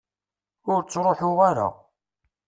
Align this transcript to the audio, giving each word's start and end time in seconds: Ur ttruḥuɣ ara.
Ur 0.71 0.79
ttruḥuɣ 0.83 1.39
ara. 1.49 1.67